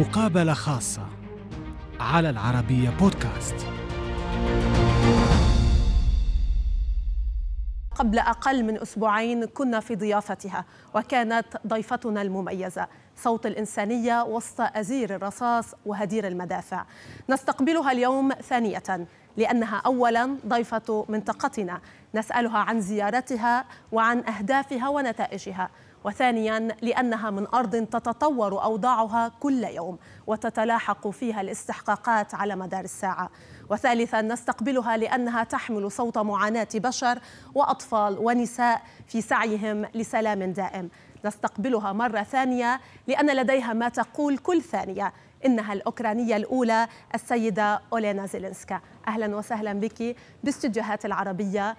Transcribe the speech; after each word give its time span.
مقابلة 0.00 0.52
خاصة 0.54 1.06
على 2.00 2.30
العربية 2.30 2.90
بودكاست. 2.90 3.66
قبل 7.94 8.18
أقل 8.18 8.64
من 8.64 8.80
أسبوعين 8.80 9.44
كنا 9.44 9.80
في 9.80 9.96
ضيافتها 9.96 10.64
وكانت 10.94 11.46
ضيفتنا 11.66 12.22
المميزة 12.22 12.88
صوت 13.16 13.46
الإنسانية 13.46 14.22
وسط 14.22 14.60
أزير 14.60 15.14
الرصاص 15.14 15.74
وهدير 15.86 16.26
المدافع. 16.26 16.84
نستقبلها 17.30 17.92
اليوم 17.92 18.32
ثانية 18.32 19.06
لأنها 19.36 19.82
أولا 19.86 20.36
ضيفة 20.46 21.06
منطقتنا. 21.08 21.80
نسألها 22.14 22.58
عن 22.58 22.80
زيارتها 22.80 23.64
وعن 23.92 24.18
أهدافها 24.18 24.88
ونتائجها. 24.88 25.70
وثانيا 26.04 26.68
لأنها 26.82 27.30
من 27.30 27.46
أرض 27.54 27.76
تتطور 27.76 28.62
أوضاعها 28.62 29.32
كل 29.40 29.64
يوم 29.64 29.98
وتتلاحق 30.26 31.08
فيها 31.08 31.40
الاستحقاقات 31.40 32.34
على 32.34 32.56
مدار 32.56 32.84
الساعة. 32.84 33.30
وثالثا 33.70 34.22
نستقبلها 34.22 34.96
لأنها 34.96 35.44
تحمل 35.44 35.90
صوت 35.92 36.18
معاناة 36.18 36.68
بشر 36.74 37.18
وأطفال 37.54 38.18
ونساء 38.18 38.82
في 39.06 39.20
سعيهم 39.20 39.86
لسلام 39.94 40.42
دائم. 40.42 40.88
نستقبلها 41.24 41.92
مرة 41.92 42.22
ثانية 42.22 42.80
لأن 43.06 43.36
لديها 43.36 43.72
ما 43.72 43.88
تقول 43.88 44.38
كل 44.38 44.62
ثانية. 44.62 45.12
إنها 45.46 45.72
الأوكرانية 45.72 46.36
الأولى 46.36 46.88
السيدة 47.14 47.80
أولينا 47.92 48.26
زيلينسكا. 48.26 48.80
أهلا 49.08 49.36
وسهلا 49.36 49.72
بك 49.72 50.16
باستديوهات 50.44 51.04
العربية. 51.04 51.76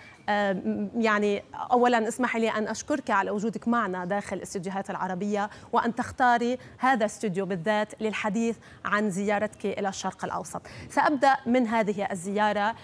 يعني 0.97 1.43
أولا 1.71 2.07
اسمحي 2.07 2.39
لي 2.39 2.49
أن 2.49 2.67
أشكرك 2.67 3.11
على 3.11 3.31
وجودك 3.31 3.67
معنا 3.67 4.05
داخل 4.05 4.41
استديوهات 4.41 4.89
العربية 4.89 5.49
وأن 5.73 5.95
تختاري 5.95 6.57
هذا 6.77 6.99
الاستوديو 6.99 7.45
بالذات 7.45 8.01
للحديث 8.01 8.57
عن 8.85 9.09
زيارتك 9.09 9.65
إلى 9.65 9.89
الشرق 9.89 10.25
الأوسط. 10.25 10.61
سأبدأ 10.89 11.37
من 11.45 11.67
هذه 11.67 12.07
الزيارة. 12.11 12.75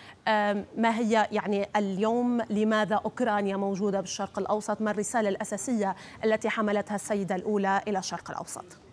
ما 0.78 0.98
هي 0.98 1.28
يعني 1.31 1.70
اليوم؟ 1.75 2.42
لماذا 2.50 2.95
أوكرانيا 2.95 3.58
موجودة 3.58 4.02
بالشرق 4.02 4.39
الأوسط؟ 4.39 4.81
ما 4.81 4.92
الرسالة 4.92 5.30
الأساسية 5.30 5.95
التي 6.25 6.50
حملتها 6.50 6.95
السيدة 6.95 7.36
الأولى 7.36 7.81
إلى 7.88 8.00
الشرق 8.00 8.31
الأوسط؟ 8.31 8.86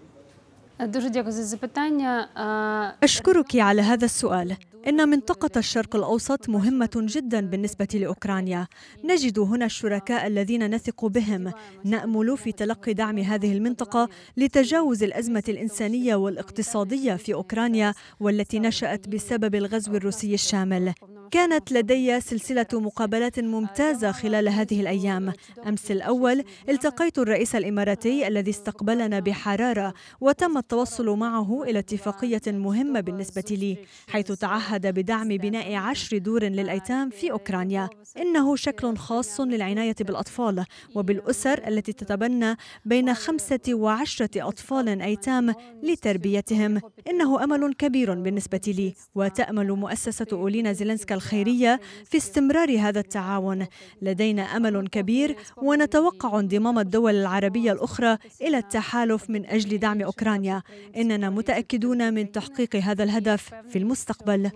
أشكرك 3.02 3.56
على 3.56 3.82
هذا 3.82 4.04
السؤال. 4.04 4.56
إن 4.88 5.08
منطقة 5.08 5.58
الشرق 5.58 5.96
الأوسط 5.96 6.48
مهمة 6.48 6.90
جدا 6.94 7.40
بالنسبة 7.40 7.88
لأوكرانيا. 7.94 8.66
نجد 9.04 9.38
هنا 9.38 9.64
الشركاء 9.64 10.26
الذين 10.26 10.74
نثق 10.74 11.04
بهم. 11.04 11.52
نأمل 11.84 12.38
في 12.38 12.52
تلقي 12.52 12.92
دعم 12.92 13.18
هذه 13.18 13.52
المنطقة 13.52 14.08
لتجاوز 14.36 15.02
الأزمة 15.02 15.42
الإنسانية 15.48 16.14
والاقتصادية 16.14 17.14
في 17.14 17.34
أوكرانيا 17.34 17.94
والتي 18.20 18.58
نشأت 18.58 19.08
بسبب 19.08 19.54
الغزو 19.54 19.96
الروسي 19.96 20.34
الشامل. 20.34 20.94
كانت 21.34 21.72
لدي 21.72 22.20
سلسلة 22.20 22.66
مقابلات 22.72 23.40
ممتازة 23.40 24.12
خلال 24.12 24.48
هذه 24.48 24.80
الأيام. 24.80 25.32
أمس 25.66 25.90
الأول 25.90 26.44
التقيت 26.68 27.18
الرئيس 27.18 27.54
الإماراتي 27.54 28.28
الذي 28.28 28.50
استقبلنا 28.50 29.20
بحرارة 29.20 29.94
وتم 30.20 30.58
التوصل 30.58 31.18
معه 31.18 31.62
إلى 31.62 31.78
اتفاقية 31.78 32.40
مهمة 32.46 33.00
بالنسبة 33.00 33.44
لي 33.50 33.78
حيث 34.08 34.32
تعهد 34.32 34.86
بدعم 34.86 35.28
بناء 35.28 35.74
عشر 35.74 36.18
دور 36.18 36.44
للأيتام 36.44 37.10
في 37.10 37.32
أوكرانيا. 37.32 37.88
إنه 38.18 38.56
شكل 38.56 38.96
خاص 38.96 39.40
للعناية 39.40 39.96
بالأطفال 40.00 40.64
وبالأسر 40.94 41.68
التي 41.68 41.92
تتبنى 41.92 42.56
بين 42.84 43.14
خمسة 43.14 43.60
وعشرة 43.68 44.48
أطفال 44.48 45.02
أيتام 45.02 45.54
لتربيتهم. 45.82 46.80
إنه 47.10 47.44
أمل 47.44 47.74
كبير 47.74 48.14
بالنسبة 48.14 48.60
لي 48.66 48.94
وتأمل 49.14 49.72
مؤسسة 49.72 50.26
أولينا 50.32 50.72
زيلنسكا 50.72 51.14
الخيرية 51.24 51.80
في 52.04 52.16
استمرار 52.16 52.78
هذا 52.78 53.00
التعاون. 53.00 53.66
لدينا 54.02 54.42
أمل 54.42 54.88
كبير 54.88 55.36
ونتوقع 55.56 56.40
انضمام 56.40 56.78
الدول 56.78 57.14
العربية 57.14 57.72
الأخرى 57.72 58.18
إلى 58.40 58.58
التحالف 58.58 59.30
من 59.30 59.46
أجل 59.46 59.78
دعم 59.78 60.02
أوكرانيا. 60.02 60.62
إننا 60.96 61.30
متأكدون 61.30 62.14
من 62.14 62.32
تحقيق 62.32 62.76
هذا 62.76 63.04
الهدف 63.04 63.54
في 63.70 63.78
المستقبل. 63.78 64.50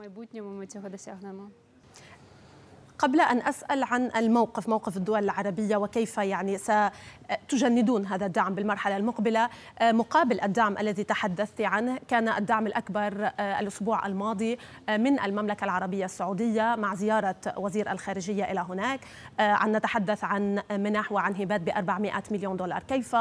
قبل 2.99 3.21
أن 3.21 3.43
أسأل 3.43 3.85
عن 3.85 4.11
الموقف 4.17 4.69
موقف 4.69 4.97
الدول 4.97 5.25
العربية 5.25 5.77
وكيف 5.77 6.19
يعني 6.19 6.59
ستجندون 6.59 8.07
هذا 8.07 8.27
الدعم 8.27 8.55
بالمرحلة 8.55 8.97
المقبلة. 8.97 9.49
مقابل 9.83 10.41
الدعم 10.41 10.79
الذي 10.79 11.05
تحدثت 11.05 11.61
عنه 11.61 11.99
كان 12.09 12.29
الدعم 12.29 12.67
الأكبر 12.67 13.31
الأسبوع 13.41 14.07
الماضي 14.07 14.59
من 14.89 15.21
المملكة 15.21 15.65
العربية 15.65 16.05
السعودية 16.05 16.75
مع 16.79 16.95
زيارة 16.95 17.37
وزير 17.57 17.93
الخارجية 17.93 18.45
إلى 18.45 18.61
هناك. 18.69 19.01
عن 19.39 19.73
نتحدث 19.73 20.25
عن 20.25 20.63
منح 20.71 21.13
وعن 21.13 21.35
هبات 21.35 21.61
ب 21.61 21.69
400 21.69 22.23
مليون 22.31 22.57
دولار. 22.57 22.83
كيف 22.83 23.17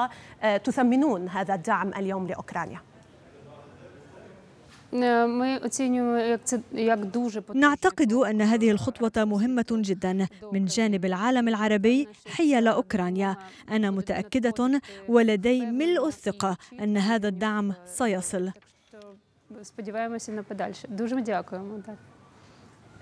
تثمنون 0.63 1.29
هذا 1.29 1.53
الدعم 1.53 1.89
اليوم 1.89 2.27
لأوكرانيا؟ 2.27 2.81
نعتقد 7.55 8.13
أن 8.13 8.41
هذه 8.41 8.71
الخطوة 8.71 9.25
مهمة 9.25 9.65
جدا. 9.71 10.27
من 10.53 10.65
جانب 10.65 11.05
العالم 11.05 11.47
العربي 11.47 12.07
حيال 12.27 12.67
أوكرانيا. 12.67 13.37
أنا 13.71 13.91
متأكدة 13.91 14.81
ولدي 15.07 15.65
ملء 15.65 16.07
الثقة 16.07 16.57
أن 16.79 16.97
هذا 16.97 17.27
الدعم 17.27 17.73
سيصل. 17.85 18.51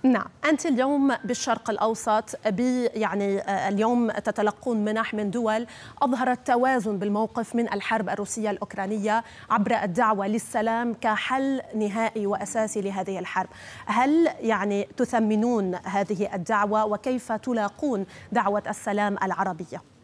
نعم 0.06 0.26
أنت 0.50 0.66
اليوم 0.66 1.16
بالشرق 1.24 1.70
الأوسط 1.70 2.48
بي 2.48 2.86
يعني 2.86 3.42
اليوم 3.68 4.12
تتلقون 4.12 4.86
منح 4.86 5.14
من 5.14 5.32
دول 5.32 5.68
أظهرت 6.02 6.48
توازن 6.48 6.98
بالموقف 6.98 7.56
من 7.56 7.74
الحرب 7.74 8.10
الروسية 8.10 8.52
الأوكرانية 8.52 9.24
عبر 9.50 9.84
الدعوة 9.84 10.28
للسلام 10.28 10.94
كحل 10.94 11.62
نهائي 11.76 12.28
وأساسي 12.28 12.82
لهذه 12.82 13.20
الحرب 13.20 13.50
هل 13.86 14.30
يعني 14.40 14.88
تثمنون 14.98 15.76
هذه 15.76 16.36
الدعوة 16.36 16.86
وكيف 16.86 17.32
تلاقون 17.32 18.06
دعوة 18.32 18.64
السلام 18.70 19.18
العربية؟ 19.24 19.95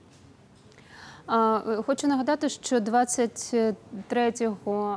Хочу 1.87 2.07
нагадати, 2.07 2.49
що 2.49 2.77
23 2.81 4.57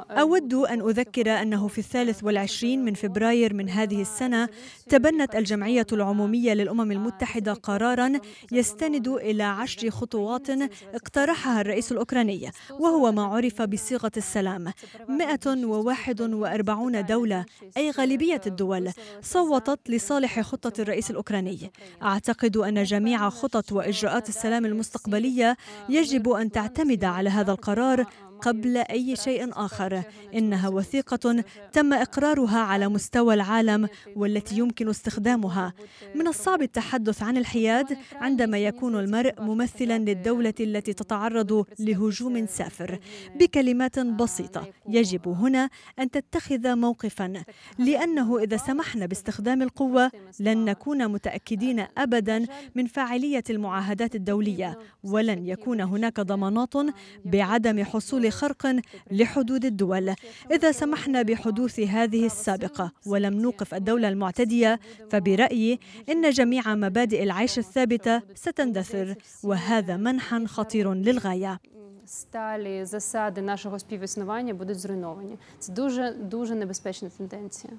أود 0.09 0.53
أن 0.53 0.81
أذكر 0.81 1.29
أنه 1.41 1.67
في 1.67 1.77
الثالث 1.79 2.23
والعشرين 2.23 2.85
من 2.85 2.93
فبراير 2.93 3.53
من 3.53 3.69
هذه 3.69 4.01
السنة 4.01 4.49
تبنت 4.89 5.35
الجمعية 5.35 5.87
العمومية 5.91 6.53
للأمم 6.53 6.91
المتحدة 6.91 7.53
قرارا 7.53 8.13
يستند 8.51 9.07
إلى 9.07 9.43
عشر 9.43 9.89
خطوات 9.89 10.49
اقترحها 10.93 11.61
الرئيس 11.61 11.91
الأوكراني 11.91 12.51
وهو 12.79 13.11
ما 13.11 13.23
عرف 13.23 13.61
بصيغة 13.61 14.11
السلام 14.17 14.73
141 15.07 17.05
دولة 17.05 17.45
أي 17.77 17.91
غالبية 17.91 18.41
الدول 18.47 18.91
صوتت 19.21 19.79
لصالح 19.89 20.41
خطة 20.41 20.81
الرئيس 20.81 21.11
الأوكراني 21.11 21.71
أعتقد 22.03 22.57
أن 22.57 22.83
جميع 22.83 23.29
خطط 23.29 23.71
وإجراءات 23.71 24.29
السلام 24.29 24.65
المستقبلية 24.65 25.57
يجب 25.89 26.12
يجب 26.14 26.28
أن 26.28 26.50
تعتمد 26.50 27.04
على 27.04 27.30
هذا 27.30 27.52
القرار 27.52 28.04
قبل 28.44 28.76
أي 28.76 29.16
شيء 29.16 29.50
آخر. 29.52 30.02
إنها 30.34 30.68
وثيقة 30.68 31.44
تم 31.72 31.92
إقرارها 31.92 32.58
على 32.58 32.88
مستوى 32.88 33.34
العالم 33.34 33.88
والتي 34.16 34.58
يمكن 34.58 34.88
استخدامها. 34.88 35.72
من 36.14 36.26
الصعب 36.28 36.62
التحدث 36.62 37.22
عن 37.22 37.36
الحياد 37.36 37.96
عندما 38.14 38.58
يكون 38.58 38.98
المرء 38.98 39.34
ممثلا 39.40 39.98
للدولة 39.98 40.54
التي 40.60 40.92
تتعرض 40.92 41.66
لهجوم 41.78 42.46
سافر 42.46 42.98
بكلمات 43.36 43.98
بسيطة. 43.98 44.66
يجب 44.88 45.28
هنا 45.28 45.70
أن 45.98 46.10
تتخذ 46.10 46.74
موقفا 46.76 47.32
لأنه 47.78 48.38
إذا 48.38 48.56
سمحنا 48.56 49.06
باستخدام 49.06 49.62
القوة 49.62 50.10
لن 50.40 50.64
نكون 50.64 51.08
متأكدين 51.08 51.86
ابدا 51.98 52.46
من 52.74 52.86
فاعلية 52.86 53.44
المعاهدات 53.50 54.14
الدولية 54.14 54.78
ولن 55.04 55.46
يكون 55.46 55.80
هناك 55.80 56.20
ضمانات 56.20 56.74
بعدم 57.24 57.84
حصول 57.84 58.32
خرق 58.33 58.75
لحدود 59.11 59.65
الدول 59.65 60.15
إذا 60.51 60.71
سمحنا 60.71 61.21
بحدوث 61.21 61.79
هذه 61.79 62.25
السابقة 62.25 62.91
ولم 63.05 63.33
نوقف 63.33 63.73
الدولة 63.73 64.09
المعتدية 64.09 64.79
فبرأيي 65.09 65.79
إن 66.09 66.29
جميع 66.29 66.75
مبادئ 66.75 67.23
العيش 67.23 67.57
الثابتة 67.57 68.21
ستندثر 68.35 69.15
وهذا 69.43 69.97
منحا 69.97 70.45
خطير 70.47 70.93
للغاية 70.93 71.59
сталі 72.09 72.85
засади 72.85 73.41
нашого 73.41 73.79
співіснування 73.79 74.53
будуть 74.53 74.79
зруйновані. 74.79 75.37
Це 75.59 75.73
дуже 75.73 76.11
дуже 76.11 76.55
небезпечна 76.55 77.09
тенденція. 77.17 77.73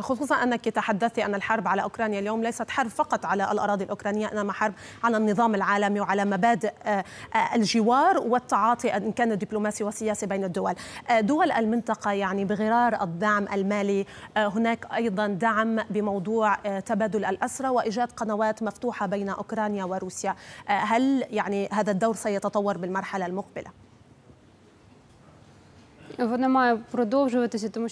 خصوصا 0.00 0.42
أنك 0.42 0.64
تحدثت 0.64 1.18
أن 1.18 1.34
الحرب 1.34 1.68
على 1.68 1.82
أوكرانيا 1.82 2.20
اليوم 2.20 2.42
ليست 2.42 2.70
حرب 2.70 2.88
فقط 2.88 3.26
على 3.26 3.52
الأراضي 3.52 3.84
الأوكرانية 3.84 4.32
إنما 4.32 4.52
حرب 4.52 4.74
على 5.04 5.16
النظام 5.16 5.54
العالمي 5.54 6.00
وعلى 6.00 6.24
مبادئ 6.24 6.72
آه، 6.84 7.04
آه، 7.34 7.54
الجوار 7.54 8.18
والتعاطي 8.18 8.96
إن 8.96 9.12
كان 9.12 9.38
دبلوماسي 9.38 9.84
وسياسي 9.84 10.26
بين 10.26 10.44
الدول. 10.44 10.74
آه، 11.10 11.20
دول 11.20 11.52
المنطقة 11.52 12.12
يعني 12.12 12.44
بغرار 12.44 13.02
الدعم 13.02 13.48
المالي 13.52 14.06
هناك 14.36 14.86
أيضا 14.94 15.26
دعم 15.26 15.82
بموضوع 15.90 16.54
تبادل 16.78 17.24
الأسرى 17.24 17.68
وإيجاد 17.68 18.12
قنوات 18.12 18.62
مفتوحة 18.62 19.06
بين 19.06 19.28
أوكرانيا 19.28 19.84
وروسيا. 19.84 20.34
هل 20.66 21.24
يعني 21.30 21.68
هذا 21.72 21.92
الدور 21.92 22.14
سيتطور 22.14 22.78
بالمرحلة 22.78 23.26
المقبلة؟ 23.26 23.87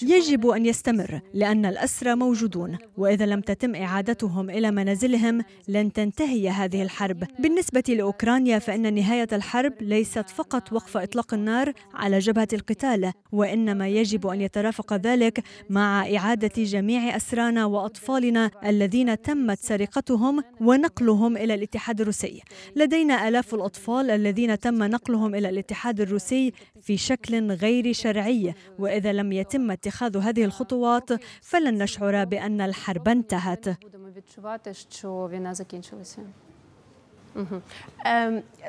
يجب 0.02 0.46
أن 0.46 0.66
يستمر 0.66 1.20
لأن 1.34 1.66
الأسرى 1.66 2.14
موجودون 2.14 2.78
وإذا 2.96 3.26
لم 3.26 3.40
تتم 3.40 3.74
إعادتهم 3.74 4.50
إلى 4.50 4.70
منازلهم 4.70 5.44
لن 5.68 5.92
تنتهي 5.92 6.48
هذه 6.48 6.82
الحرب. 6.82 7.24
بالنسبة 7.38 7.82
لأوكرانيا 7.88 8.58
فإن 8.58 8.94
نهاية 8.94 9.28
الحرب 9.32 9.72
ليست 9.80 10.30
فقط 10.30 10.72
وقف 10.72 10.96
إطلاق 10.96 11.34
النار 11.34 11.72
على 11.94 12.18
جبهة 12.18 12.48
القتال 12.52 13.12
وإنما 13.32 13.88
يجب 13.88 14.26
أن 14.26 14.40
يترافق 14.40 14.92
ذلك 14.92 15.42
مع 15.70 16.16
إعادة 16.16 16.62
جميع 16.62 17.16
أسرانا 17.16 17.64
وأطفالنا 17.64 18.50
الذين 18.66 19.22
تمت 19.22 19.58
سرقتهم 19.58 20.42
ونقلهم 20.60 21.36
إلى 21.36 21.54
الاتحاد 21.54 22.00
الروسي. 22.00 22.42
لدينا 22.76 23.28
آلاف 23.28 23.54
الأطفال 23.54 24.10
الذين 24.10 24.58
تم 24.58 24.82
نقلهم 24.82 25.34
إلى 25.34 25.48
الاتحاد 25.48 26.00
الروسي 26.00 26.52
في 26.82 26.96
شكل 26.96 27.52
غير 27.52 27.92
شرعي. 27.92 28.15
شرعي 28.16 28.54
وإذا 28.78 29.12
لم 29.12 29.32
يتم 29.32 29.70
اتخاذ 29.70 30.16
هذه 30.16 30.44
الخطوات 30.44 31.10
فلن 31.42 31.82
نشعر 31.82 32.24
بأن 32.24 32.60
الحرب 32.60 33.08
انتهت. 33.08 33.66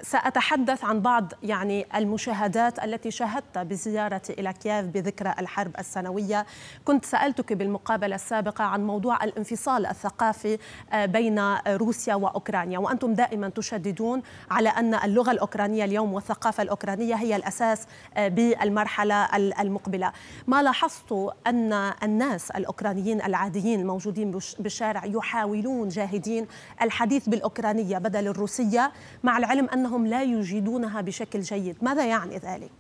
سأتحدث 0.02 0.86
عن 0.86 1.02
بعض 1.02 1.34
يعني 1.44 1.86
المشاهدات 1.96 2.84
التي 2.84 3.12
شاهدت 3.12 3.58
بزيارتي 3.58 4.34
إلى 4.34 4.54
كييف 4.54 4.86
بذكرى 4.86 5.34
الحرب 5.40 5.72
السنوية. 5.80 6.46
كنت 6.86 7.06
سألتك 7.06 7.54
بالمقابلة 7.54 8.16
السابقة 8.16 8.64
عن 8.64 8.88
موضوع 8.88 9.24
الانفصال 9.24 9.86
الثقافي 9.86 10.58
آه، 10.94 11.06
بين 11.06 11.56
روسيا 11.68 12.16
وأوكرانيا 12.16 12.80
وأنتم 12.80 13.14
دائما 13.14 13.50
تشددون 13.50 14.22
على 14.52 14.70
أن 14.70 14.94
اللغة 14.94 15.32
الأوكرانية 15.32 15.86
اليوم 15.86 16.14
والثقافة 16.14 16.64
الأوكرانية 16.64 17.16
هي 17.16 17.36
الأساس 17.36 17.88
آه، 18.18 18.28
بالمرحلة 18.28 19.36
المقبلة. 19.36 20.12
ما 20.48 20.64
لاحظت 20.64 21.34
أن 21.48 21.74
الناس 22.04 22.52
الأوكرانيين 22.52 23.22
العاديين 23.22 23.80
الموجودين 23.80 24.40
بالشارع 24.60 25.06
يحاولون 25.06 25.88
جاهدين 25.88 26.48
الحديث 26.82 27.30
بالأوكرانية 27.30 27.98
بدل 27.98 28.28
الروسية. 28.28 28.57
الروسية 28.60 28.92
مع 29.24 29.38
العلم 29.38 29.70
أنهم 29.74 30.08
لا 30.08 30.24
يجيدونها 30.24 31.02
بشكل 31.02 31.42
جيد 31.42 31.78
ماذا 31.82 32.06
يعني 32.06 32.38
ذلك؟ 32.38 32.72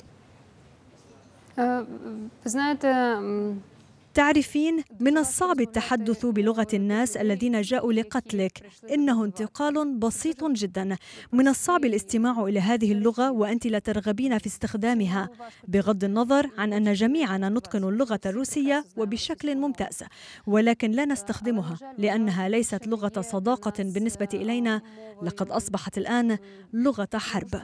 تعرفين 4.17 4.83
من 4.99 5.17
الصعب 5.17 5.61
التحدث 5.61 6.25
بلغة 6.25 6.67
الناس 6.73 7.17
الذين 7.17 7.61
جاءوا 7.61 7.93
لقتلك. 7.93 8.69
إنه 8.93 9.25
انتقال 9.25 9.95
بسيط 9.99 10.43
جدا. 10.43 10.97
من 11.31 11.47
الصعب 11.47 11.85
الاستماع 11.85 12.43
إلى 12.43 12.59
هذه 12.59 12.91
اللغة 12.91 13.31
وأنت 13.31 13.67
لا 13.67 13.79
ترغبين 13.79 14.37
في 14.37 14.47
استخدامها. 14.47 15.29
بغض 15.67 16.03
النظر 16.03 16.49
عن 16.57 16.73
أن 16.73 16.93
جميعنا 16.93 17.49
نتقن 17.49 17.83
اللغة 17.83 18.19
الروسية 18.25 18.85
وبشكل 18.97 19.55
ممتاز. 19.55 20.03
ولكن 20.47 20.91
لا 20.91 21.05
نستخدمها 21.05 21.77
لأنها 21.97 22.49
ليست 22.49 22.87
لغة 22.87 23.21
صداقة 23.21 23.83
بالنسبة 23.83 24.29
إلينا. 24.33 24.81
لقد 25.23 25.51
أصبحت 25.51 25.97
الآن 25.97 26.37
لغة 26.73 27.09
حرب. 27.15 27.61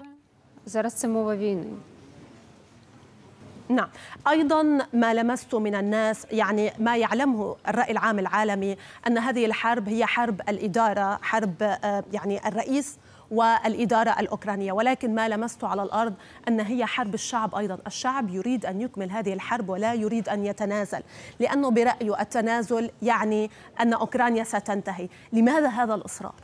نعم. 3.75 3.89
أيضا 4.27 4.87
ما 4.93 5.13
لمست 5.13 5.55
من 5.55 5.75
الناس 5.75 6.27
يعني 6.31 6.71
ما 6.79 6.97
يعلمه 6.97 7.55
الرأي 7.67 7.91
العام 7.91 8.19
العالمي 8.19 8.77
أن 9.07 9.17
هذه 9.17 9.45
الحرب 9.45 9.89
هي 9.89 10.05
حرب 10.05 10.41
الإدارة 10.49 11.19
حرب 11.21 11.55
آه، 11.61 12.03
يعني 12.11 12.47
الرئيس 12.47 12.97
والإدارة 13.31 14.19
الأوكرانية. 14.19 14.71
ولكن 14.71 15.15
ما 15.15 15.29
لمست 15.29 15.63
على 15.63 15.83
الأرض 15.83 16.13
أن 16.47 16.59
هي 16.59 16.85
حرب 16.85 17.13
الشعب 17.13 17.55
أيضا. 17.55 17.77
الشعب 17.87 18.29
يريد 18.29 18.65
أن 18.65 18.81
يكمل 18.81 19.11
هذه 19.11 19.33
الحرب 19.33 19.69
ولا 19.69 19.93
يريد 19.93 20.29
أن 20.29 20.45
يتنازل 20.45 21.03
لأنه 21.39 21.71
برأيه 21.71 22.21
التنازل 22.21 22.91
يعني 23.01 23.51
أن 23.79 23.93
أوكرانيا 23.93 24.43
ستنتهي. 24.43 25.09
لماذا 25.33 25.67
هذا 25.67 25.95
الإصرار؟ 25.95 26.35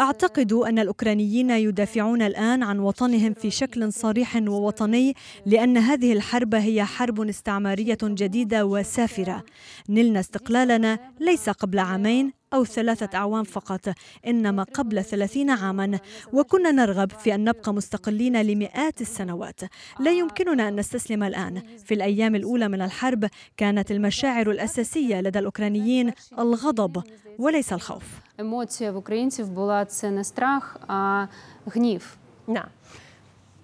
أعتقد 0.00 0.52
أن 0.52 0.78
الأوكرانيين 0.78 1.50
يدافعون 1.50 2.22
الآن 2.22 2.62
عن 2.62 2.78
وطنهم 2.78 3.34
في 3.34 3.50
شكل 3.50 3.92
صريح 3.92 4.36
ووطني 4.36 5.14
لأن 5.46 5.76
هذه 5.76 6.12
الحرب 6.12 6.54
هي 6.54 6.84
حرب 6.84 7.20
استعمارية 7.20 7.98
جديدة 8.02 8.66
وسافرة. 8.66 9.44
نلنا 9.88 10.20
استقلالنا 10.20 10.98
ليس 11.20 11.50
قبل 11.50 11.78
عامين 11.78 12.37
أو 12.54 12.64
ثلاثة 12.64 13.18
أعوام 13.18 13.44
فقط 13.44 13.88
إنما 14.26 14.62
قبل 14.62 15.04
ثلاثين 15.04 15.50
عاما. 15.50 15.98
وكنا 16.32 16.70
نرغب 16.70 17.10
في 17.12 17.34
أن 17.34 17.44
نبقى 17.44 17.74
مستقلين 17.74 18.42
لمئات 18.42 19.00
السنوات. 19.00 19.60
لا 20.00 20.10
يمكننا 20.10 20.68
أن 20.68 20.76
نستسلم 20.76 21.22
الآن. 21.22 21.62
في 21.84 21.94
الأيام 21.94 22.34
الأولى 22.34 22.68
من 22.68 22.82
الحرب 22.82 23.28
كانت 23.56 23.90
المشاعر 23.90 24.50
الأساسية 24.50 25.20
لدى 25.20 25.38
الأوكرانيين 25.38 26.12
الغضب 26.38 27.02
وليس 27.38 27.72
الخوف. 27.72 28.04
نعم. 32.48 32.68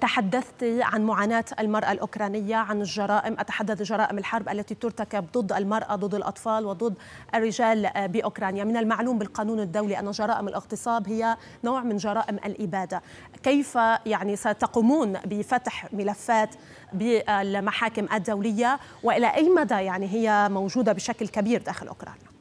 تحدثت 0.00 0.64
عن 0.64 1.02
معاناة 1.02 1.44
المرأة 1.60 1.92
الأوكرانية 1.92 2.56
عن 2.56 2.80
الجرائم 2.80 3.36
أتحدث 3.38 3.82
جرائم 3.82 4.18
الحرب 4.18 4.48
التي 4.48 4.74
ترتكب 4.74 5.26
ضد 5.32 5.52
المرأة 5.52 5.96
ضد 5.96 6.14
الأطفال 6.14 6.66
وضد 6.66 6.94
الرجال 7.34 7.90
بأوكرانيا. 8.08 8.64
من 8.64 8.76
المعلوم 8.76 9.18
بالقانون 9.18 9.60
الدولي 9.60 9.98
أن 9.98 10.10
جرائم 10.10 10.48
الاغتصاب 10.48 11.08
هي 11.08 11.36
نوع 11.64 11.82
من 11.82 11.96
جرائم 11.96 12.36
الإبادة. 12.36 13.02
كيف 13.42 13.74
يعني 14.06 14.36
ستقومون 14.36 15.12
بفتح 15.12 15.92
ملفات 15.92 16.54
بالمحاكم 16.92 18.06
الدولية؟ 18.14 18.78
وإلى 19.02 19.26
أي 19.26 19.48
مدى 19.48 19.74
يعني 19.74 20.06
هي 20.06 20.48
موجودة 20.48 20.92
بشكل 20.92 21.28
كبير 21.28 21.62
داخل 21.62 21.88
أوكرانيا؟ 21.88 22.33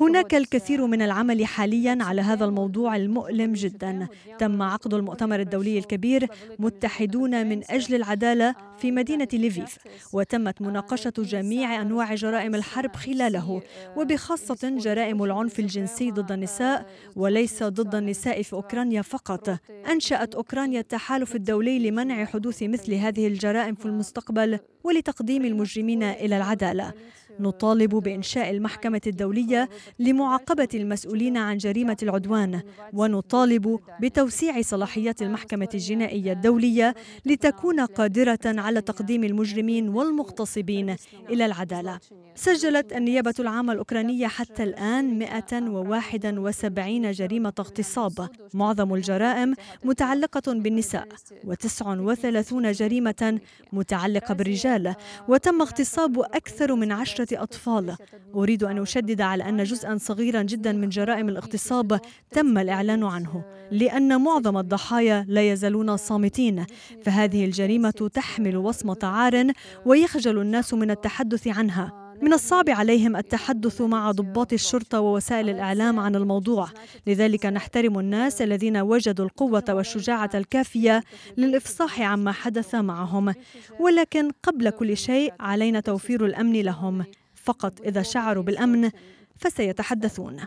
هناك 0.00 0.34
الكثير 0.34 0.86
من 0.86 1.02
العمل 1.02 1.46
حاليا 1.46 1.98
على 2.00 2.22
هذا 2.22 2.44
الموضوع 2.44 2.96
المؤلم 2.96 3.52
جدا. 3.52 4.06
تم 4.38 4.62
عقد 4.62 4.94
المؤتمر 4.94 5.40
الدولي 5.40 5.78
الكبير. 5.78 6.28
متحدون 6.58 7.46
من 7.46 7.62
أجل 7.70 7.94
العدالة 7.94 8.54
في 8.80 8.92
مدينة 8.92 9.28
ليفيف 9.32 9.78
وتمت 10.12 10.62
مناقشة 10.62 11.12
جميع 11.18 11.82
أنواع 11.82 12.14
جرائم 12.14 12.54
الحرب 12.54 12.96
خلاله 12.96 13.62
وبخاصة 13.96 14.76
جرائم 14.78 15.24
العنف 15.24 15.58
الجنسي 15.60 16.10
ضد 16.10 16.32
النساء 16.32 16.86
وليس 17.16 17.62
ضد 17.62 17.94
النساء 17.94 18.42
في 18.42 18.52
أوكرانيا 18.52 19.02
فقط. 19.02 19.58
أنشأت 19.90 20.34
أوكرانيا 20.34 20.80
التحالف 20.80 21.34
الدولي 21.34 21.90
لمنع 21.90 22.24
حدوث 22.24 22.62
مثل 22.62 22.94
هذه 22.94 23.26
الجرائم 23.26 23.74
في 23.74 23.86
المستقبل 23.86 24.58
ولتقديم 24.84 25.44
المجرمين 25.44 26.02
إلى 26.02 26.36
العدالة. 26.36 26.92
نطالب 27.40 27.94
بإنشاء 27.94 28.50
المحكمة 28.50 29.00
الدولية 29.06 29.68
لمعاقبة 29.98 30.68
المسؤولين 30.74 31.36
عن 31.36 31.56
جريمة 31.56 31.96
العدوان 32.02 32.62
ونطالب 32.92 33.80
بتوسيع 34.00 34.62
صلاحيات 34.62 35.22
المحكمة 35.22 35.68
الجنائية 35.74 36.32
الدولية 36.32 36.94
لتكون 37.26 37.80
قادرة 37.80 38.38
على 38.44 38.69
تقديم 38.78 39.24
المجرمين 39.24 39.88
والمغتصبين 39.88 40.96
إلى 41.30 41.46
العدالة. 41.46 41.98
سجلت 42.34 42.92
النيابة 42.92 43.34
العامة 43.40 43.72
الأوكرانية 43.72 44.26
حتى 44.26 44.62
الآن 44.62 45.18
171 45.18 47.10
جريمة 47.10 47.52
اغتصاب. 47.58 48.28
معظم 48.54 48.94
الجرائم 48.94 49.54
متعلقة 49.84 50.52
بالنساء 50.52 51.08
و39 51.46 52.52
جريمة 52.54 53.40
متعلقة 53.72 54.34
بالرجال 54.34 54.94
وتم 55.28 55.60
اغتصاب 55.60 56.20
أكثر 56.20 56.74
من 56.74 56.92
عشرة 56.92 57.42
أطفال. 57.42 57.96
أريد 58.34 58.64
أن 58.64 58.78
أشدد 58.78 59.20
على 59.20 59.48
أن 59.48 59.64
جزءا 59.64 59.96
صغيرا 59.96 60.42
جدا 60.42 60.72
من 60.72 60.88
جرائم 60.88 61.28
الاغتصاب 61.28 62.00
تم 62.30 62.58
الإعلان 62.58 63.04
عنه. 63.04 63.44
لأن 63.70 64.20
معظم 64.20 64.58
الضحايا 64.58 65.24
لا 65.28 65.52
يزالون 65.52 65.96
صامتين 65.96 66.66
فهذه 67.04 67.44
الجريمة 67.44 68.10
تحمل 68.14 68.56
وصمة 68.56 68.98
عار 69.02 69.52
ويخجل 69.86 70.40
الناس 70.40 70.74
من 70.74 70.90
التحدث 70.90 71.48
عنها. 71.48 72.14
من 72.22 72.32
الصعب 72.32 72.70
عليهم 72.70 73.16
التحدث 73.16 73.80
مع 73.80 74.10
ضباط 74.10 74.52
الشرطة 74.52 75.00
ووسائل 75.00 75.48
الإعلام 75.48 76.00
عن 76.00 76.16
الموضوع. 76.16 76.68
لذلك 77.06 77.46
نحترم 77.46 77.98
الناس 77.98 78.42
الذين 78.42 78.76
وجدوا 78.76 79.24
القوة 79.24 79.64
والشجاعة 79.68 80.30
الكافية 80.34 81.02
للإفصاح 81.36 82.00
عما 82.00 82.32
حدث 82.32 82.74
معهم. 82.74 83.34
ولكن 83.80 84.30
قبل 84.42 84.70
كل 84.70 84.96
شيء 84.96 85.32
علينا 85.40 85.80
توفير 85.80 86.26
الأمن 86.26 86.60
لهم. 86.60 87.04
فقط 87.34 87.80
إذا 87.80 88.02
شعروا 88.02 88.42
بالأمن 88.42 88.90
فسيتحدثون. 89.36 90.40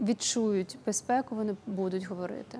відчують 0.00 0.78
безпеку, 0.86 1.36
вони 1.36 1.56
будуть 1.66 2.04
говорити. 2.04 2.58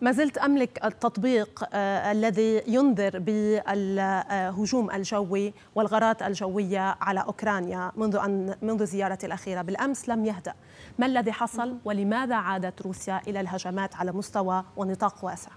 ما 0.00 0.12
زلت 0.12 0.38
أملك 0.38 0.84
التطبيق 0.84 1.64
آه، 1.72 2.12
الذي 2.12 2.62
ينذر 2.66 3.18
بالهجوم 3.18 4.90
الجوي 4.90 5.54
والغارات 5.74 6.22
الجوية 6.22 6.96
على 7.00 7.20
أوكرانيا 7.20 7.92
منذ 7.96 8.16
أن 8.16 8.54
منذ 8.62 8.84
زيارتي 8.84 9.26
الأخيرة 9.26 9.62
بالأمس 9.62 10.08
لم 10.08 10.24
يهدأ 10.24 10.54
ما 10.98 11.06
الذي 11.06 11.32
حصل 11.32 11.76
ولماذا 11.84 12.34
عادت 12.34 12.82
روسيا 12.82 13.20
إلى 13.28 13.40
الهجمات 13.40 13.96
على 13.96 14.12
مستوى 14.12 14.64
ونطاق 14.76 15.24
واسع 15.24 15.50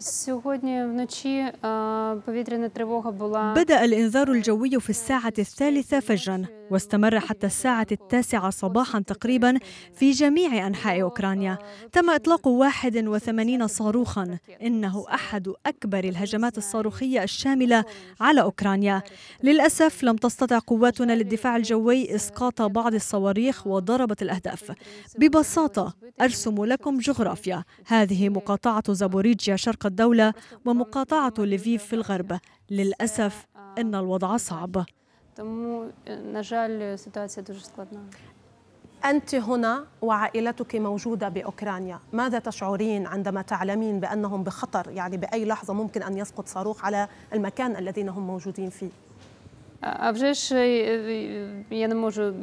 Сьогодні 0.00 0.84
вночі 0.84 1.52
повітряна 2.24 2.68
тривога 2.68 3.10
була 3.10 3.54
بدأ 3.54 3.84
الإنذار 3.84 4.30
الجوي 4.30 4.80
في 4.80 4.90
الساعة 4.90 5.32
الثالثة 5.38 6.00
فجرا 6.00 6.44
واستمر 6.71 7.19
حتى 7.19 7.47
الساعة 7.47 7.87
التاسعة 7.91 8.49
صباحا 8.49 8.99
تقريبا 8.99 9.59
في 9.93 10.11
جميع 10.11 10.67
أنحاء 10.67 11.01
أوكرانيا. 11.01 11.57
تم 11.91 12.09
إطلاق 12.09 12.47
81 12.47 13.67
صاروخا. 13.67 14.37
إنه 14.61 15.05
أحد 15.13 15.53
أكبر 15.65 16.03
الهجمات 16.03 16.57
الصاروخية 16.57 17.23
الشاملة 17.23 17.85
على 18.21 18.41
أوكرانيا. 18.41 19.01
للأسف 19.43 20.03
لم 20.03 20.15
تستطع 20.15 20.59
قواتنا 20.59 21.13
للدفاع 21.13 21.55
الجوي 21.55 22.15
إسقاط 22.15 22.61
بعض 22.61 22.93
الصواريخ 22.93 23.67
وضربت 23.67 24.21
الأهداف. 24.21 24.71
ببساطة 25.17 25.93
أرسم 26.21 26.65
لكم 26.65 26.97
جغرافيا. 26.97 27.63
هذه 27.87 28.29
مقاطعة 28.29 28.93
زابوريجيا 28.93 29.55
شرق 29.55 29.85
الدولة 29.85 30.33
ومقاطعة 30.65 31.33
ليفيف 31.37 31.83
في 31.83 31.93
الغرب. 31.93 32.39
للأسف 32.69 33.45
إن 33.77 33.95
الوضع 33.95 34.37
صعب. 34.37 34.85
тому 35.34 35.86
на 36.32 36.42
жаль, 36.42 36.96
ситуація 36.96 37.42
дуже 37.46 37.60
складна. 37.60 38.00
أنت 39.04 39.34
هنا 39.34 39.84
وعائلتك 40.02 40.76
موجودة 40.76 41.28
بأوكرانيا 41.28 41.98
ماذا 42.12 42.38
تشعرين 42.38 43.06
عندما 43.06 43.42
تعلمين 43.42 44.00
بأنهم 44.00 44.44
بخطر 44.44 44.90
يعني 44.90 45.16
بأي 45.16 45.44
لحظة 45.44 45.74
ممكن 45.74 46.02
أن 46.02 46.18
يسقط 46.18 46.48
صاروخ 46.48 46.84
على 46.84 47.08
المكان 47.32 47.76
الذين 47.76 48.08
هم 48.08 48.26
موجودين 48.26 48.70
فيه 48.70 48.90
А 49.82 50.12
вже 50.12 50.34
ж 50.34 50.50
я 51.70 51.86
не 51.86 51.94
можу 51.94 52.34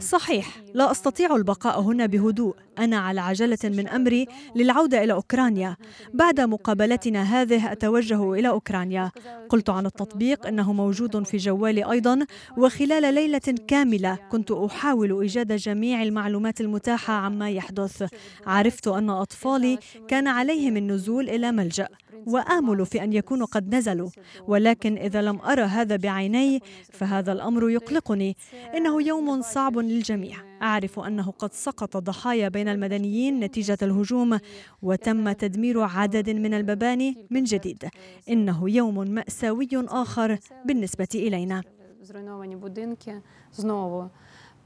صحيح 0.00 0.46
لا 0.74 0.90
استطيع 0.90 1.36
البقاء 1.36 1.80
هنا 1.80 2.06
بهدوء 2.06 2.54
أنا 2.79 2.97
على 2.97 3.21
عجلة 3.21 3.57
من 3.63 3.87
أمري 3.87 4.27
للعودة 4.55 5.03
إلى 5.03 5.13
أوكرانيا. 5.13 5.77
بعد 6.13 6.41
مقابلتنا 6.41 7.23
هذه 7.23 7.71
أتوجه 7.71 8.33
إلى 8.33 8.49
أوكرانيا. 8.49 9.11
قلت 9.49 9.69
عن 9.69 9.85
التطبيق 9.85 10.47
إنه 10.47 10.73
موجود 10.73 11.23
في 11.23 11.37
جوالي 11.37 11.91
أيضا 11.91 12.25
وخلال 12.57 13.13
ليلة 13.13 13.55
كاملة 13.67 14.17
كنت 14.31 14.51
أحاول 14.51 15.21
إيجاد 15.21 15.55
جميع 15.55 16.03
المعلومات 16.03 16.61
المتاحة 16.61 17.13
عما 17.13 17.49
يحدث. 17.49 18.13
عرفت 18.47 18.87
أن 18.87 19.09
أطفالي 19.09 19.79
كان 20.07 20.27
عليهم 20.27 20.77
النزول 20.77 21.29
إلى 21.29 21.51
ملجأ 21.51 21.87
وآمل 22.25 22.85
في 22.85 23.03
أن 23.03 23.13
يكونوا 23.13 23.47
قد 23.47 23.75
نزلوا. 23.75 24.09
ولكن 24.47 24.97
إذا 24.97 25.21
لم 25.21 25.39
أرى 25.39 25.61
هذا 25.61 25.95
بعيني 25.95 26.61
فهذا 26.91 27.31
الأمر 27.31 27.69
يقلقني. 27.69 28.37
إنه 28.77 29.01
يوم 29.01 29.41
صعب 29.41 29.77
للجميع. 29.77 30.52
اعرف 30.62 30.98
انه 30.98 31.30
قد 31.30 31.52
سقط 31.52 31.96
ضحايا 31.96 32.48
بين 32.48 32.68
المدنيين 32.68 33.40
نتيجه 33.40 33.78
الهجوم 33.82 34.38
وتم 34.82 35.32
تدمير 35.32 35.80
عدد 35.80 36.30
من 36.30 36.54
المباني 36.54 37.26
من 37.30 37.44
جديد 37.44 37.88
انه 38.28 38.70
يوم 38.70 39.10
ماساوي 39.10 39.68
اخر 39.74 40.38
بالنسبه 40.64 41.08
الينا 41.14 41.62
зруйновані 42.02 42.56
будинки 42.56 43.22
знову. 43.52 44.10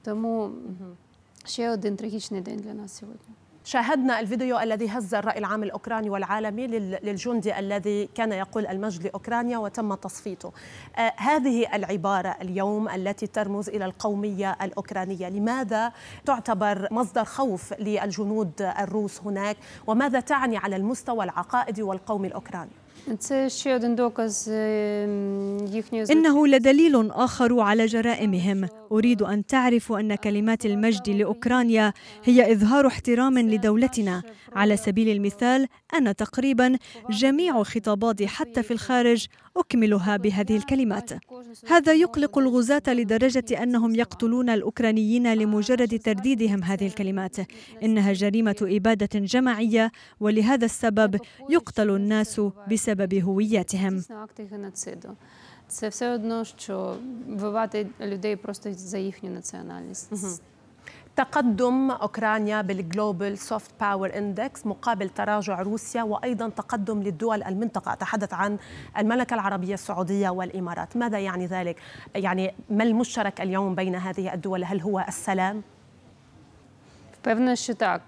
Тому 0.02 0.50
ще 1.44 1.70
один 1.70 1.96
трагічний 1.96 2.40
день 2.40 2.58
для 2.58 2.74
нас 2.74 2.96
сьогодні. 2.96 3.34
شاهدنا 3.67 4.19
الفيديو 4.19 4.59
الذي 4.59 4.89
هز 4.89 5.15
الرأي 5.15 5.37
العام 5.37 5.63
الأوكراني 5.63 6.09
والعالمي 6.09 6.67
للجندي 6.67 7.59
الذي 7.59 8.09
كان 8.15 8.31
يقول 8.31 8.67
المجد 8.67 9.03
لأوكرانيا 9.03 9.57
وتم 9.57 9.93
تصفيته. 9.93 10.51
آه 10.97 11.13
هذه 11.17 11.75
العبارة 11.75 12.35
اليوم 12.41 12.89
التي 12.89 13.27
ترمز 13.27 13.69
إلى 13.69 13.85
القومية 13.85 14.57
الأوكرانية. 14.61 15.29
لماذا 15.29 15.91
تعتبر 16.25 16.87
مصدر 16.91 17.25
خوف 17.25 17.73
للجنود 17.79 18.61
الروس 18.61 19.21
هناك؟ 19.21 19.57
وماذا 19.87 20.19
تعني 20.19 20.57
على 20.57 20.75
المستوى 20.75 21.23
العقائدي 21.23 21.83
والقومي 21.83 22.27
الأوكراني؟ 22.27 22.71
إنه 26.11 26.47
لدليل 26.47 27.11
آخر 27.11 27.59
على 27.59 27.85
جرائمهم. 27.85 28.67
أريد 28.91 29.21
أن 29.21 29.45
تعرفوا 29.45 29.99
أن 29.99 30.15
كلمات 30.15 30.65
المجد 30.65 31.09
لأوكرانيا 31.09 31.93
هي 32.23 32.51
إظهار 32.51 32.87
احترام 32.87 33.39
لدولتنا. 33.39 34.23
على 34.55 34.77
سبيل 34.77 35.09
المثال 35.09 35.67
أنا 35.93 36.11
تقريبا 36.11 36.77
جميع 37.09 37.63
خطاباتي 37.63 38.27
حتى 38.27 38.63
في 38.63 38.71
الخارج 38.71 39.27
أكملها 39.57 40.17
بهذه 40.17 40.55
الكلمات. 40.57 41.09
هذا 41.67 41.93
يقلق 41.93 42.37
الغزاة 42.37 42.83
لدرجة 42.87 43.63
أنهم 43.63 43.95
يقتلون 43.95 44.49
الأوكرانيين 44.49 45.33
لمجرد 45.33 45.99
ترديدهم 45.99 46.63
هذه 46.63 46.87
الكلمات. 46.87 47.35
إنها 47.83 48.13
جريمة 48.13 48.55
إبادة 48.61 49.19
جماعية 49.19 49.91
ولهذا 50.19 50.65
السبب 50.65 51.19
يقتل 51.49 51.89
الناس 51.89 52.41
بسبب 52.71 52.96
هوياتهم 53.22 54.04
Це 55.68 55.88
все 55.88 56.10
одно, 56.10 56.44
що 56.44 56.96
вбивати 57.28 57.86
людей 58.00 58.36
просто 58.36 58.72
за 58.72 58.98
їхню 58.98 59.30
національність. 59.30 60.42
تقدم 61.16 61.90
اوكرانيا 61.90 62.62
بالجلوبال 62.62 63.38
سوفت 63.38 63.70
باور 63.80 64.18
اندكس 64.18 64.66
مقابل 64.66 65.08
تراجع 65.08 65.62
روسيا 65.62 66.02
وايضا 66.02 66.48
تقدم 66.48 67.02
للدول 67.02 67.42
المنطقه 67.42 67.92
اتحدث 67.92 68.34
عن 68.34 68.58
المملكه 68.98 69.34
العربيه 69.34 69.74
السعوديه 69.74 70.30
والامارات 70.30 70.96
ماذا 70.96 71.18
يعني 71.18 71.46
ذلك 71.46 71.76
يعني 72.14 72.54
ما 72.70 72.84
المشترك 72.84 73.40
اليوم 73.40 73.74
بين 73.74 73.94
هذه 73.94 74.34
الدول 74.34 74.64
هل 74.64 74.80
هو 74.80 75.04
السلام 75.08 75.62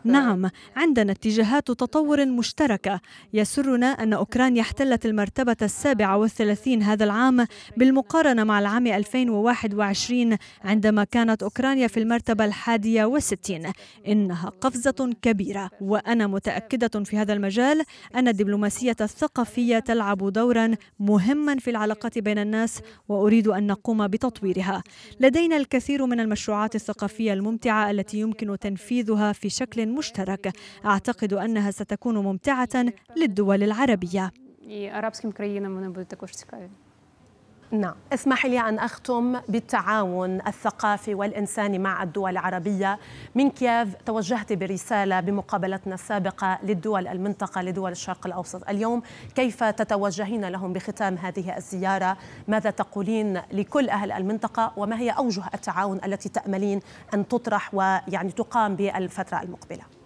نعم 0.04 0.50
عندنا 0.76 1.12
اتجاهات 1.12 1.68
تطور 1.68 2.26
مشتركة. 2.26 3.02
يسرنا 3.34 3.86
أن 3.88 4.14
أوكرانيا 4.14 4.62
احتلت 4.62 5.06
المرتبة 5.06 5.58
السابعة 5.62 6.18
والثلاثين 6.18 6.84
هذا 6.84 7.04
العام 7.04 7.46
بالمقارنة 7.78 8.44
مع 8.44 8.60
العام 8.60 8.88
2021 8.88 10.38
عندما 10.64 11.04
كانت 11.04 11.44
أوكرانيا 11.44 11.88
في 11.88 12.00
المرتبة 12.00 12.46
الحادية 12.46 13.06
والستين. 13.06 13.72
إنها 14.08 14.50
قفزة 14.62 15.14
كبيرة. 15.22 15.70
وأنا 15.82 16.28
متأكدة 16.28 17.04
في 17.04 17.18
هذا 17.18 17.34
المجال 17.34 17.84
أن 18.16 18.28
الدبلوماسية 18.28 18.96
الثقافية 19.02 19.80
تلعب 19.80 20.34
دورا 20.34 20.76
مهما 21.00 21.56
في 21.56 21.70
العلاقات 21.70 22.20
بين 22.20 22.38
الناس 22.38 22.80
وأريد 23.10 23.48
أن 23.48 23.68
نقوم 23.68 24.08
بتطويرها. 24.08 24.84
لدينا 25.20 25.58
الكثير 25.58 26.06
من 26.06 26.20
المشروعات 26.20 26.76
الثقافية 26.76 27.34
الممتعة 27.34 27.92
التي 27.92 28.20
يمكن 28.20 28.60
تنفيذ 28.60 29.09
تنفيذها 29.10 29.34
في 29.34 29.50
شكل 29.50 29.88
مشترك. 29.88 30.54
أعتقد 30.86 31.34
أنها 31.34 31.72
ستكون 31.72 32.18
ممتعة 32.18 32.86
للدول 33.18 33.64
العربية. 33.64 34.32
نعم. 37.72 37.96
اسمح 38.14 38.46
لي 38.46 38.60
أن 38.60 38.80
أختم 38.80 39.40
بالتعاون 39.48 40.42
الثقافي 40.48 41.14
والإنساني 41.14 41.80
مع 41.80 42.04
الدول 42.04 42.32
العربية. 42.32 43.00
من 43.36 43.50
كييف 43.50 43.96
توجهت 44.06 44.54
برسالة 44.54 45.20
بمقابلتنا 45.20 45.96
السابقة 45.96 46.60
للدول 46.64 47.08
المنطقة 47.08 47.62
لدول 47.62 47.92
الشرق 47.92 48.28
الأوسط 48.28 48.70
اليوم؟ 48.70 49.02
كيف 49.36 49.64
تتوجهين 49.64 50.46
لهم 50.46 50.74
بختام 50.74 51.16
هذه 51.16 51.58
الزيارة؟ 51.58 52.18
ماذا 52.48 52.70
تقولين 52.70 53.42
لكل 53.52 53.90
أهل 53.90 54.12
المنطقة؟ 54.12 54.74
وما 54.78 55.00
هي 55.00 55.10
أوجه 55.10 55.44
التعاون 55.54 56.00
التي 56.06 56.30
تأملين 56.30 56.80
أن 57.14 57.28
تطرح 57.28 57.74
ويعني 57.74 58.32
تقام 58.32 58.76
بالفترة 58.76 59.42
المقبلة؟ 59.42 59.99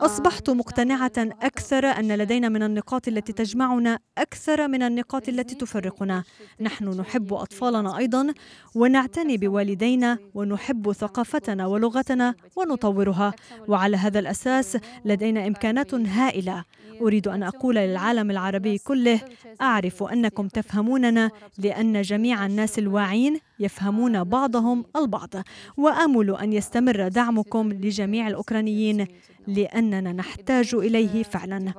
أصبحت 0.00 0.50
مقتنعة 0.50 1.12
أكثر 1.18 1.86
أن 1.86 2.12
لدينا 2.12 2.48
من 2.48 2.62
النقاط 2.62 3.08
التي 3.08 3.32
تجمعنا 3.32 3.98
أكثر 4.18 4.68
من 4.68 4.82
النقاط 4.82 5.28
التي 5.28 5.54
تفرقنا. 5.54 6.24
نحن 6.60 6.88
نحب 7.00 7.34
أطفالنا 7.34 7.98
أيضا 7.98 8.34
ونعتني 8.74 9.36
بوالدينا 9.36 10.18
ونحب 10.34 10.92
ثقافتنا 10.92 11.66
ولغتنا 11.66 12.34
ونطورها. 12.56 13.34
وعلى 13.68 13.96
هذا 13.96 14.18
الأساس 14.18 14.78
لدينا 15.04 15.46
إمكانات 15.46 15.94
هائلة. 15.94 16.64
أريد 17.00 17.28
أن 17.28 17.42
أقول 17.42 17.74
للعالم 17.74 18.30
العربي 18.30 18.78
كله 18.78 19.20
أعرف 19.60 20.02
أنكم 20.02 20.48
تفهموننا 20.48 21.30
لأن 21.58 22.02
جميع 22.02 22.46
الناس 22.46 22.78
الواعين 22.78 23.38
يفهمون 23.58 24.24
بعضهم 24.24 24.84
البعض. 24.96 25.34
وآمل 25.76 26.36
أن 26.36 26.52
يستمر 26.52 27.08
دعمكم 27.08 27.72
لجميع 27.72 28.28
الأوكرانيين 28.28 29.06
لأننا 29.46 30.12
نحتاج 30.12 30.74
إليه 30.74 31.22
فعلا. 31.22 31.72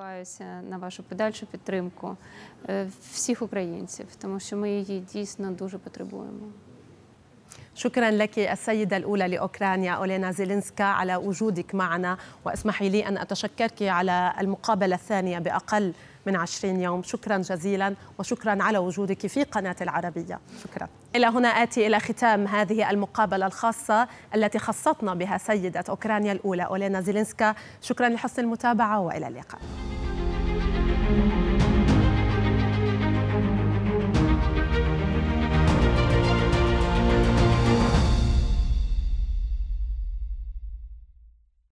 شكرا 7.75 8.12
لك 8.12 8.39
السيدة 8.39 8.98
الأولى 8.98 9.27
لأوكرانيا 9.27 9.91
أولينا 9.91 10.31
زيلينسكا 10.31 10.84
على 10.84 11.15
وجودك 11.15 11.75
معنا 11.75 12.17
واسمحي 12.46 12.89
لي 12.89 13.07
أن 13.07 13.17
أتشكرك 13.17 13.84
على 13.84 14.34
المقابلة 14.39 14.96
الثانية 14.96 15.39
بأقل 15.39 15.93
من 16.27 16.36
عشرين 16.36 16.81
يوم. 16.81 17.03
شكرا 17.03 17.38
جزيلا 17.38 17.96
وشكرا 18.19 18.63
على 18.63 18.77
وجودك 18.77 19.27
في 19.27 19.43
قناة 19.43 19.75
العربية. 19.81 20.39
شكرا. 20.63 20.88
إلى 21.15 21.27
هنا 21.27 21.48
آتي 21.48 21.88
إلى 21.88 22.00
ختام 22.00 22.48
هذه 22.48 22.89
المقابلة 22.89 23.46
الخاصة 23.46 24.07
التي 24.36 24.60
خصتنا 24.60 25.13
بها 25.13 25.38
سيدة 25.38 25.84
أوكرانيا 25.89 26.31
الأولى 26.31 26.63
أولينا 26.63 27.01
زيلينسكا. 27.01 27.55
شكرا 27.81 28.10
لحسن 28.10 28.43
المتابعة 28.43 29.00
وإلى 29.00 29.27
اللقاء. 29.27 29.62